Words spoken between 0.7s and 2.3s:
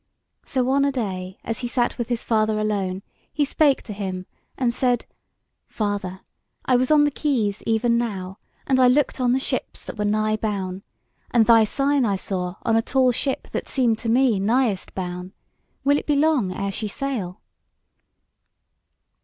on a day as he sat with his